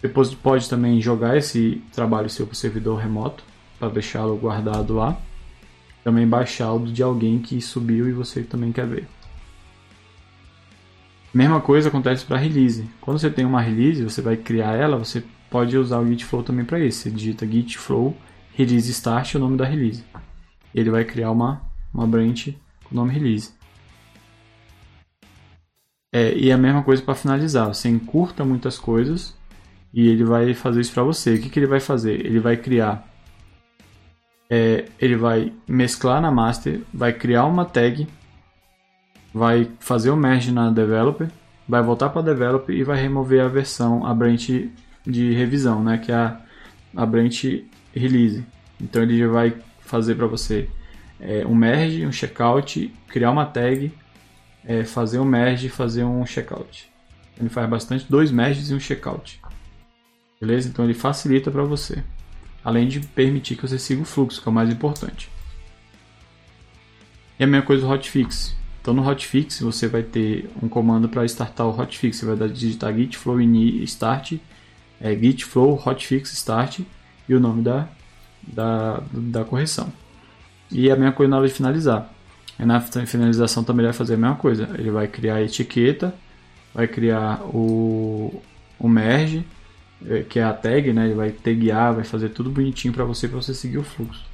[0.00, 3.44] Depois pode também jogar esse trabalho seu para o servidor remoto
[3.78, 5.16] para deixá-lo guardado lá.
[6.02, 9.06] Também baixar o de alguém que subiu e você também quer ver.
[11.32, 12.90] Mesma coisa acontece para release.
[13.00, 16.42] Quando você tem uma release, você vai criar ela, você pode usar o git flow
[16.42, 17.02] também para isso.
[17.02, 18.16] Você digita git flow
[18.56, 20.04] release start, o nome da release.
[20.74, 21.62] Ele vai criar uma,
[21.92, 23.52] uma branch com o nome release.
[26.14, 27.68] É, e a mesma coisa para finalizar.
[27.68, 29.34] Você encurta muitas coisas
[29.92, 31.34] e ele vai fazer isso para você.
[31.34, 32.24] O que, que ele vai fazer?
[32.24, 33.08] Ele vai criar,
[34.50, 38.06] é, ele vai mesclar na master, vai criar uma tag,
[39.32, 41.30] vai fazer o merge na developer,
[41.66, 44.70] vai voltar para developer e vai remover a versão, a branch
[45.06, 46.40] de revisão, né, que é a,
[46.94, 48.44] a branch release.
[48.80, 50.68] Então ele já vai fazer para você
[51.20, 53.92] é, um merge, um checkout, criar uma tag,
[54.64, 56.90] é, fazer um merge, fazer um checkout.
[57.38, 59.40] Ele faz bastante dois merges e um checkout.
[60.40, 60.68] Beleza?
[60.68, 62.02] Então ele facilita para você.
[62.64, 65.30] Além de permitir que você siga o fluxo, que é o mais importante.
[67.38, 68.56] E a mesma coisa do hotfix.
[68.80, 72.18] Então no hotfix você vai ter um comando para startar o hotfix.
[72.18, 74.34] Você vai digitar git flow ini start,
[75.00, 76.80] é, git flow hotfix start
[77.28, 77.88] e o nome da,
[78.42, 79.92] da, da correção.
[80.70, 82.12] E a mesma coisa na hora de finalizar.
[82.58, 84.68] E na finalização também vai fazer a mesma coisa.
[84.78, 86.14] Ele vai criar a etiqueta,
[86.74, 88.42] vai criar o,
[88.78, 89.44] o merge
[90.06, 91.06] é, que é a tag, né?
[91.06, 94.24] Ele vai taguear, vai fazer tudo bonitinho para você, para você seguir o fluxo.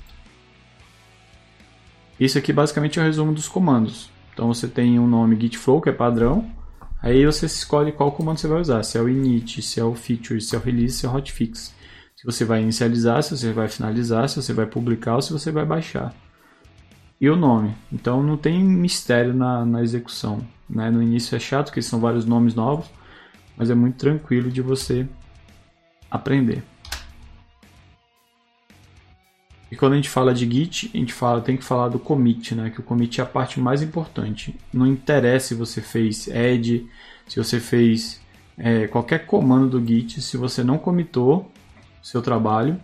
[2.19, 4.11] Isso aqui basicamente é o resumo dos comandos.
[4.33, 6.51] Então você tem um nome git flow, que é padrão.
[7.01, 9.95] Aí você escolhe qual comando você vai usar, se é o init, se é o
[9.95, 11.73] feature, se é o release, se é o hotfix.
[12.19, 15.53] Se você vai inicializar, se você vai finalizar, se você vai publicar ou se você
[15.53, 16.13] vai baixar.
[17.21, 17.77] E o nome.
[17.93, 20.45] Então não tem mistério na, na execução.
[20.69, 20.91] Né?
[20.91, 22.87] No início é chato, porque são vários nomes novos,
[23.57, 25.09] mas é muito tranquilo de você
[26.11, 26.65] aprender.
[29.71, 32.53] E quando a gente fala de Git, a gente fala, tem que falar do commit,
[32.53, 32.69] né?
[32.71, 34.57] Que o commit é a parte mais importante.
[34.73, 36.85] Não interessa se você fez add,
[37.29, 38.21] se você fez
[38.57, 41.49] é, qualquer comando do Git, se você não comitou
[42.03, 42.81] seu trabalho,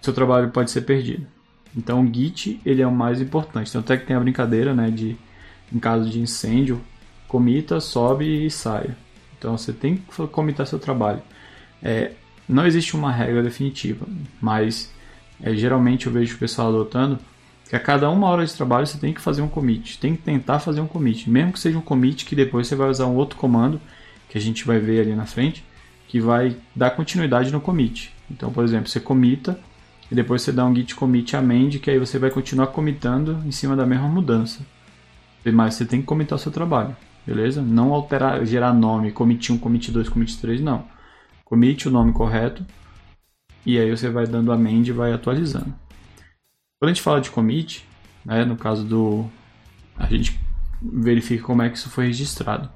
[0.00, 1.26] seu trabalho pode ser perdido.
[1.76, 3.72] Então o Git ele é o mais importante.
[3.72, 4.90] Tanto é que tem a brincadeira, né?
[4.90, 5.16] De
[5.72, 6.80] em caso de incêndio,
[7.28, 8.90] comita, sobe e sai.
[9.38, 11.22] Então você tem que comitar seu trabalho.
[11.82, 12.12] É,
[12.48, 14.06] não existe uma regra definitiva,
[14.40, 14.92] mas
[15.40, 17.18] é, geralmente eu vejo o pessoal adotando
[17.68, 20.22] que a cada uma hora de trabalho você tem que fazer um commit, tem que
[20.22, 23.14] tentar fazer um commit, mesmo que seja um commit que depois você vai usar um
[23.14, 23.80] outro comando
[24.28, 25.64] que a gente vai ver ali na frente,
[26.10, 28.12] que vai dar continuidade no commit.
[28.30, 29.58] Então, por exemplo, você comita
[30.10, 33.52] e depois você dá um git commit amend, que aí você vai continuar comitando em
[33.52, 34.66] cima da mesma mudança.
[35.44, 36.96] Mas você tem que comitar o seu trabalho,
[37.26, 37.62] beleza?
[37.62, 40.84] Não alterar, gerar nome, commit 1, commit 2, commit 3, não
[41.50, 42.64] commit o nome correto
[43.66, 45.74] e aí você vai dando amend e vai atualizando.
[46.78, 47.84] Quando a gente fala de commit,
[48.24, 49.28] né, no caso do
[49.96, 50.40] a gente
[50.80, 52.70] verifica como é que isso foi registrado.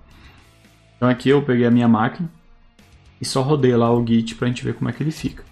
[0.96, 2.28] Então aqui eu peguei a minha máquina
[3.24, 5.42] e só rodei lá o git para a gente ver como é que ele fica.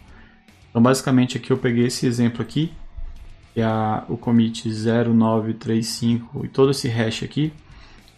[0.68, 2.70] Então basicamente aqui eu peguei esse exemplo aqui,
[3.54, 3.66] que é
[4.10, 7.50] o commit 0935 e todo esse hash aqui,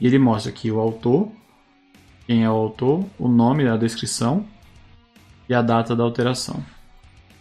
[0.00, 1.30] e ele mostra aqui o autor,
[2.26, 4.44] quem é o autor, o nome, a descrição
[5.48, 6.60] e a data da alteração.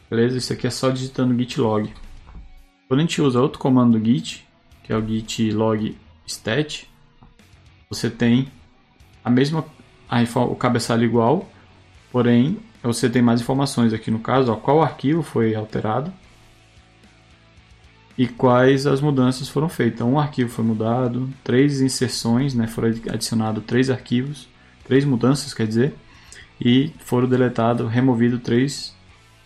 [0.07, 0.37] Beleza?
[0.37, 1.91] Isso aqui é só digitando git log.
[2.87, 4.47] Quando a gente usa outro comando do git,
[4.83, 5.97] que é o git log
[6.27, 6.87] stat,
[7.89, 8.51] você tem
[9.25, 9.65] a mesma
[10.07, 11.49] a, o cabeçalho igual,
[12.13, 16.13] porém você tem mais informações aqui no caso, ó, qual arquivo foi alterado
[18.15, 19.95] e quais as mudanças foram feitas.
[19.95, 24.47] Então, um arquivo foi mudado, três inserções, né, foram adicionados três arquivos,
[24.85, 25.95] três mudanças, quer dizer,
[26.61, 28.95] e foram deletados, removido três,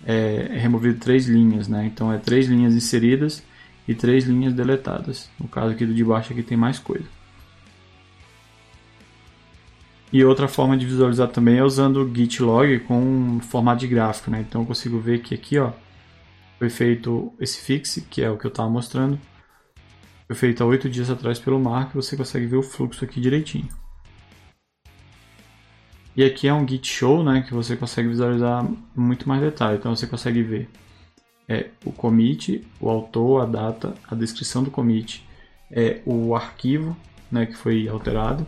[0.06, 1.86] é, removido três linhas, né?
[1.86, 3.42] Então é três linhas inseridas
[3.88, 5.30] e três linhas deletadas.
[5.40, 7.06] No caso aqui do de baixo aqui tem mais coisa.
[10.12, 14.32] E outra forma de visualizar também é usando o git log com formato de gráfico,
[14.32, 14.46] né?
[14.48, 15.72] Então eu consigo ver que aqui, ó,
[16.58, 19.20] foi feito esse fixe, que é o que eu estava mostrando.
[20.28, 23.68] Foi feito há oito dias atrás pelo Mark, você consegue ver o fluxo aqui direitinho.
[26.16, 29.78] E aqui é um Git Show, né, que você consegue visualizar muito mais detalhe.
[29.78, 30.70] Então você consegue ver
[31.48, 35.24] é, o commit, o autor, a data, a descrição do commit,
[35.70, 36.98] é, o arquivo
[37.32, 38.48] né, que foi alterado.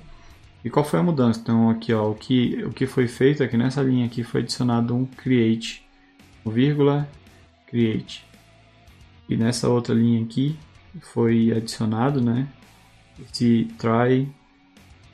[0.63, 1.39] E qual foi a mudança?
[1.39, 4.95] Então aqui ó, o que o que foi feito aqui nessa linha aqui foi adicionado
[4.95, 5.85] um create,
[6.45, 7.07] um vírgula
[7.67, 8.25] create.
[9.29, 10.57] E nessa outra linha aqui
[11.01, 12.47] foi adicionado, né,
[13.21, 14.27] esse try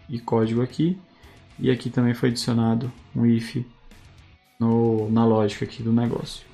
[0.10, 0.98] e código aqui.
[1.60, 3.64] E aqui também foi adicionado um if
[4.60, 6.46] no, na lógica aqui do negócio.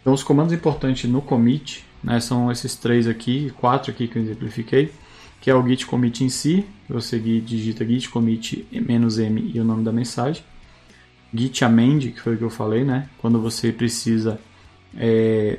[0.00, 4.22] Então os comandos importantes no commit né, são esses três aqui, quatro aqui que eu
[4.22, 4.92] exemplifiquei,
[5.40, 9.84] que é o git commit em si, você digita git commit "-m" e o nome
[9.84, 10.42] da mensagem.
[11.34, 13.08] Git amend, que foi o que eu falei, né?
[13.18, 14.40] Quando você precisa
[14.96, 15.58] é,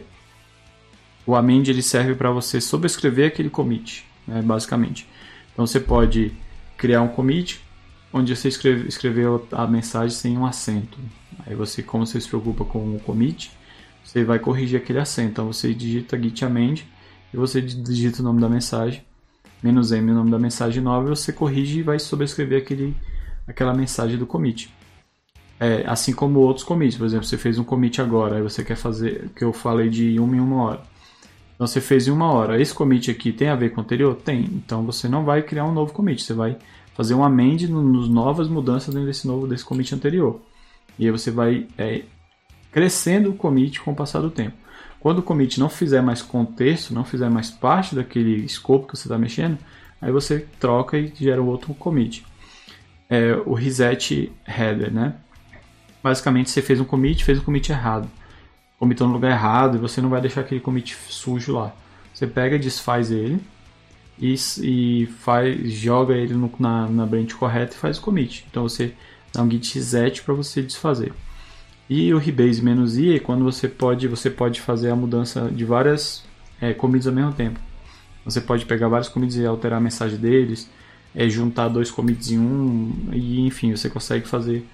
[1.25, 5.07] o amend ele serve para você sobrescrever aquele commit, né, basicamente.
[5.53, 6.31] Então você pode
[6.77, 7.59] criar um commit
[8.13, 10.97] onde você escreve, escreveu a mensagem sem um acento.
[11.45, 13.51] Aí você, como você se preocupa com o commit,
[14.03, 15.31] você vai corrigir aquele acento.
[15.31, 16.87] Então você digita git amend
[17.33, 19.03] e você digita o nome da mensagem,
[19.61, 22.95] menos m o nome da mensagem nova, você corrige e vai sobrescrever aquele,
[23.47, 24.73] aquela mensagem do commit.
[25.59, 28.75] É, assim como outros commits, por exemplo, você fez um commit agora, aí você quer
[28.75, 30.81] fazer, que eu falei de uma em uma hora.
[31.55, 32.61] Então você fez em uma hora.
[32.61, 34.15] Esse commit aqui tem a ver com o anterior?
[34.15, 34.41] Tem.
[34.41, 36.55] Então você não vai criar um novo commit, você vai
[36.93, 40.39] fazer um amend nos novas mudanças dentro desse novo desse commit anterior.
[40.99, 42.03] E aí você vai é,
[42.71, 44.55] crescendo o commit com o passar do tempo.
[44.99, 49.07] Quando o commit não fizer mais contexto, não fizer mais parte daquele escopo que você
[49.07, 49.57] está mexendo,
[50.01, 52.25] aí você troca e gera um outro commit.
[53.09, 55.15] É, o reset header, né?
[56.03, 58.09] Basicamente você fez um commit, fez um commit errado
[58.79, 61.73] comitou no lugar errado e você não vai deixar aquele commit sujo lá.
[62.13, 63.39] Você pega, desfaz ele
[64.19, 68.45] e, e faz, joga ele no, na, na branch correta e faz o commit.
[68.49, 68.93] Então você
[69.33, 71.13] dá um git reset para você desfazer.
[71.89, 76.23] E o rebase "-i" é quando você pode, você pode fazer a mudança de várias
[76.59, 77.59] é, commits ao mesmo tempo.
[78.25, 80.69] Você pode pegar vários commits e alterar a mensagem deles,
[81.15, 84.67] é, juntar dois commits em um, e enfim, você consegue fazer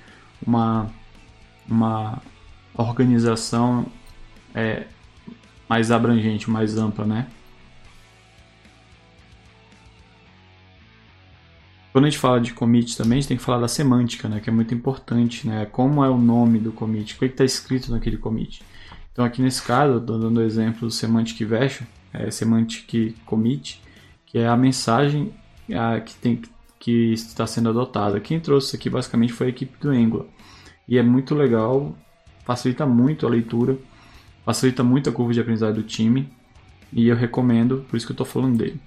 [0.45, 0.89] uma,
[1.69, 2.19] uma
[2.73, 3.85] organização
[4.55, 4.87] é,
[5.69, 7.27] mais abrangente, mais ampla, né?
[11.93, 14.41] Quando a gente fala de commit também, a gente tem que falar da semântica, né?
[14.41, 15.65] Que é muito importante, né?
[15.65, 18.61] Como é o nome do commit, o que é está escrito naquele commit.
[19.13, 23.79] Então aqui nesse caso, estou dando o exemplo do semantic version, é, semantic commit,
[24.25, 25.31] que é a mensagem
[25.71, 26.41] a, que, tem,
[26.79, 28.19] que está sendo adotada.
[28.19, 30.25] Quem trouxe isso aqui basicamente foi a equipe do Angular.
[30.87, 31.95] E é muito legal
[32.43, 33.77] facilita muito a leitura,
[34.45, 36.29] facilita muito a curva de aprendizagem do time
[36.91, 38.79] e eu recomendo, por isso que eu estou falando dele.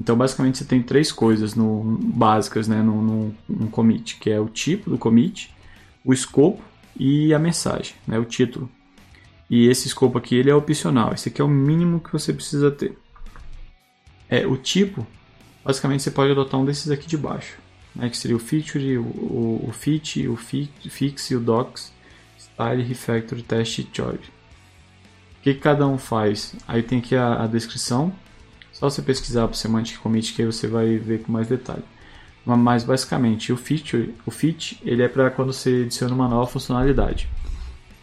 [0.00, 4.40] Então, basicamente, você tem três coisas no, básicas né, no, no, no, commit, que é
[4.40, 5.54] o tipo do commit,
[6.02, 6.62] o escopo
[6.98, 8.70] e a mensagem, né, o título.
[9.48, 12.70] E esse escopo aqui ele é opcional, esse aqui é o mínimo que você precisa
[12.70, 12.96] ter.
[14.28, 15.06] É o tipo,
[15.62, 17.58] basicamente você pode adotar um desses aqui de baixo,
[17.94, 21.92] né, que seria o feature, o, o, o fit, o fi, fix e o docs
[22.38, 24.16] Style, Refactor, Test Job.
[24.16, 26.54] O que, que, cada um faz?
[26.68, 28.12] Aí tem aqui a, a descrição.
[28.80, 31.84] Só você pesquisar para o Semantic Commit que aí você vai ver com mais detalhe.
[32.46, 37.28] Mas basicamente o feature, o fit, ele é para quando você adiciona uma nova funcionalidade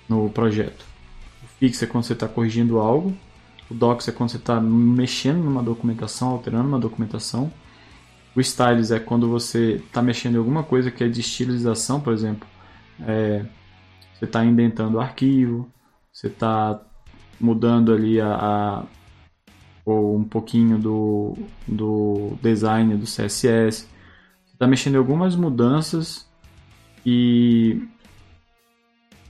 [0.07, 0.85] no projeto.
[1.43, 3.17] O fix é quando você está corrigindo algo.
[3.71, 7.51] O docs é quando você está mexendo numa documentação, alterando uma documentação.
[8.35, 12.13] O styles é quando você está mexendo em alguma coisa que é de estilização, por
[12.13, 12.47] exemplo.
[13.01, 13.43] É,
[14.13, 15.67] você está indentando o arquivo,
[16.13, 16.79] você está
[17.39, 18.83] mudando ali a, a
[19.91, 23.87] ou um pouquinho do, do design do CSS.
[24.45, 26.27] Você está mexendo em algumas mudanças
[27.05, 27.81] e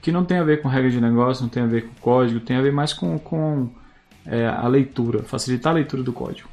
[0.02, 2.40] que não tem a ver com regra de negócio, não tem a ver com código,
[2.40, 3.70] tem a ver mais com, com
[4.26, 6.48] é, a leitura, facilitar a leitura do código.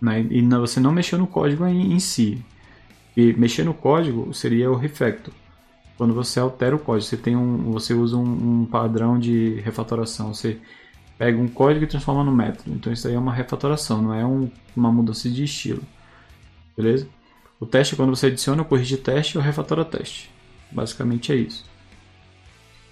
[0.00, 0.26] Né?
[0.30, 2.44] E não, você não mexeu no código em, em si.
[3.16, 5.32] E mexer no código seria o refactor
[5.96, 10.34] quando você altera o código, você tem um, você usa um, um, padrão de refatoração.
[10.34, 10.60] Você
[11.18, 12.74] pega um código e transforma no método.
[12.74, 15.82] Então isso aí é uma refatoração, não é um, uma mudança de estilo,
[16.76, 17.08] beleza?
[17.60, 20.30] O teste é quando você adiciona, corrige teste ou refatora teste.
[20.70, 21.64] Basicamente é isso.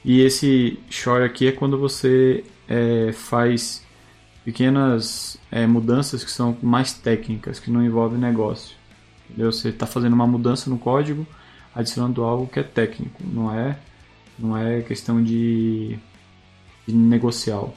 [0.04, 3.84] E esse short aqui é quando você é, faz
[4.44, 8.76] pequenas é, mudanças que são mais técnicas, que não envolvem negócio.
[9.28, 9.52] Entendeu?
[9.52, 11.26] Você está fazendo uma mudança no código
[11.74, 13.78] adicionando algo que é técnico, não é,
[14.38, 15.98] não é questão de,
[16.86, 17.74] de negocial.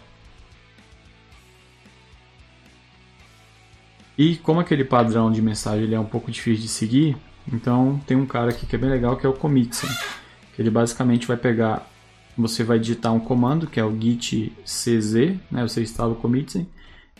[4.18, 7.18] E como aquele padrão de mensagem ele é um pouco difícil de seguir,
[7.52, 11.28] então tem um cara aqui que é bem legal que é o que ele basicamente
[11.28, 11.90] vai pegar,
[12.38, 15.14] você vai digitar um comando que é o git cz,
[15.52, 16.68] né, você instala o commitsend,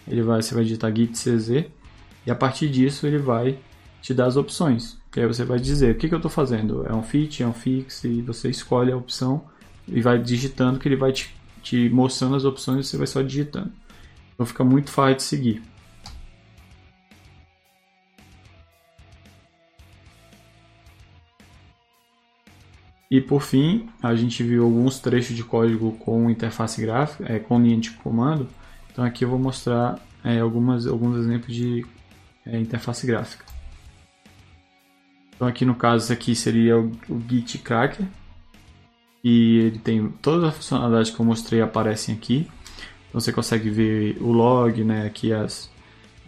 [0.08, 1.66] ele vai, você vai digitar git cz
[2.26, 3.58] e a partir disso ele vai
[4.02, 4.98] te dar as opções.
[5.16, 7.48] E aí você vai dizer o que, que eu estou fazendo, é um fit, é
[7.48, 9.46] um fix, e você escolhe a opção
[9.88, 13.22] e vai digitando que ele vai te, te mostrando as opções e você vai só
[13.22, 13.72] digitando.
[14.34, 15.75] Então fica muito fácil de seguir.
[23.10, 27.62] E por fim, a gente viu alguns trechos de código com interface gráfica, é, com
[27.62, 28.48] linha de comando.
[28.92, 31.86] Então aqui eu vou mostrar é, algumas, alguns exemplos de
[32.46, 33.46] é, interface gráfica.
[35.36, 38.06] Então aqui no caso, aqui seria o, o Git Cracker.
[39.24, 42.48] E ele tem todas as funcionalidades que eu mostrei aparecem aqui.
[43.10, 45.70] Então você consegue ver o log, né, aqui as,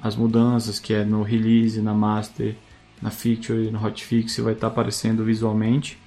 [0.02, 2.56] as mudanças que é no release, na master,
[3.02, 6.00] na feature, no hotfix, vai estar aparecendo visualmente.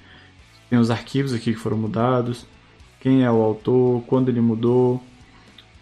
[0.71, 2.47] Tem os arquivos aqui que foram mudados,
[3.01, 5.03] quem é o autor, quando ele mudou.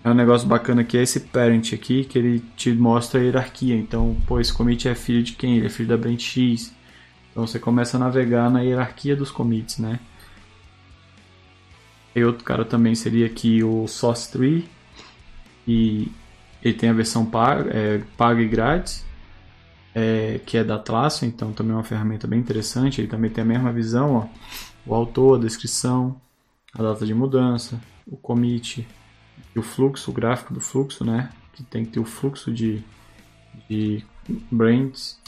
[0.03, 3.77] É um negócio bacana que é esse parent aqui, que ele te mostra a hierarquia.
[3.77, 5.59] Então, pô, esse commit é filho de quem?
[5.59, 6.75] Ele é filho da branch X.
[7.31, 10.01] Então você começa a navegar na hierarquia dos commits, né?
[12.15, 14.65] E outro cara também seria aqui o source tree.
[15.67, 16.11] E
[16.63, 19.05] ele tem a versão paga, é, paga e grátis,
[19.95, 23.01] é, que é da Atlassian, então também é uma ferramenta bem interessante.
[23.01, 24.29] Ele também tem a mesma visão, ó
[24.89, 26.19] o autor, a descrição,
[26.73, 28.89] a data de mudança, o commit,
[29.55, 31.31] o fluxo, o gráfico do fluxo, né?
[31.53, 32.83] Que tem que ter o fluxo de,
[33.69, 34.03] de
[34.51, 35.21] brands.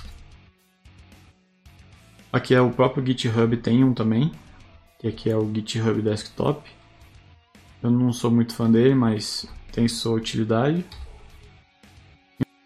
[2.32, 4.32] Aqui é o próprio GitHub tem um também,
[4.98, 6.70] que aqui é o GitHub Desktop.
[7.82, 10.86] Eu não sou muito fã dele, mas tem sua utilidade.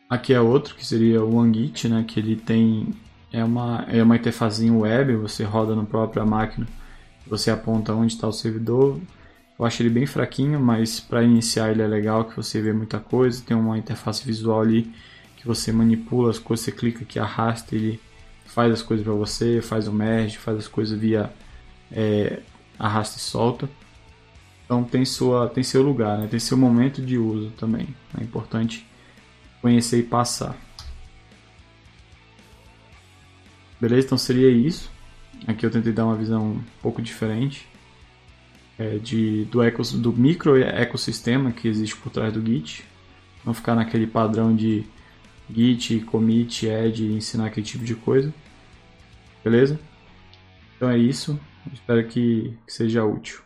[0.08, 2.04] Aqui é outro, que seria o OneGit, né?
[2.06, 2.94] Que ele tem
[3.32, 6.66] é uma, é uma interfazinha web, você roda na própria máquina
[7.26, 9.00] você aponta onde está o servidor.
[9.58, 12.98] Eu acho ele bem fraquinho, mas para iniciar ele é legal que você vê muita
[12.98, 13.42] coisa.
[13.44, 14.92] Tem uma interface visual ali
[15.36, 18.00] que você manipula as coisas, você clica que arrasta, ele
[18.46, 21.32] faz as coisas para você, faz o merge, faz as coisas via
[21.90, 22.40] é,
[22.78, 23.68] arrasta e solta.
[24.64, 26.26] Então tem sua tem seu lugar, né?
[26.26, 27.88] tem seu momento de uso também.
[28.18, 28.86] É importante
[29.64, 30.54] conhecer e passar.
[33.80, 34.04] Beleza?
[34.04, 34.90] Então seria isso.
[35.46, 37.66] Aqui eu tentei dar uma visão um pouco diferente
[38.78, 42.84] é, de, do, ecos, do micro ecossistema que existe por trás do Git.
[43.42, 44.84] Não ficar naquele padrão de
[45.50, 48.34] Git, commit, add, ensinar aquele tipo de coisa.
[49.42, 49.80] Beleza?
[50.76, 51.40] Então é isso.
[51.72, 53.40] Espero que, que seja útil.